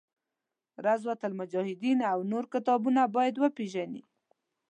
[0.85, 4.01] روضة المجاهدین او نور کتابونه باید وپېژني.